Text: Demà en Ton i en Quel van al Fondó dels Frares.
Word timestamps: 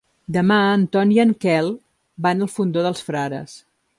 Demà 0.35 0.55
en 0.77 0.85
Ton 0.95 1.11
i 1.17 1.19
en 1.25 1.33
Quel 1.45 1.69
van 2.27 2.43
al 2.47 2.51
Fondó 2.57 2.89
dels 2.89 3.07
Frares. 3.11 3.57